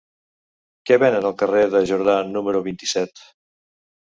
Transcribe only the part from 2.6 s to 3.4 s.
vint-i-set?